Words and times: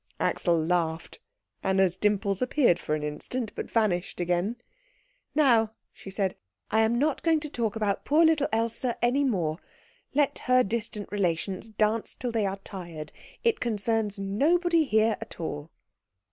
Axel 0.19 0.57
laughed. 0.57 1.19
Anna's 1.61 1.95
dimples 1.95 2.41
appeared 2.41 2.79
for 2.79 2.95
an 2.95 3.03
instant, 3.03 3.51
but 3.53 3.69
vanished 3.69 4.19
again. 4.19 4.55
"Now," 5.35 5.73
she 5.93 6.09
said, 6.09 6.35
"I 6.71 6.79
am 6.79 6.97
not 6.97 7.21
going 7.21 7.39
to 7.41 7.51
talk 7.51 7.75
about 7.75 8.03
poor 8.03 8.25
little 8.25 8.47
Else 8.51 8.83
any 9.03 9.23
more. 9.23 9.59
Let 10.15 10.39
her 10.47 10.63
distant 10.63 11.11
relations 11.11 11.69
dance 11.69 12.15
till 12.15 12.31
they 12.31 12.47
are 12.47 12.57
tired 12.63 13.11
it 13.43 13.59
concerns 13.59 14.17
nobody 14.17 14.85
here 14.85 15.17
at 15.21 15.39
all." 15.39 15.69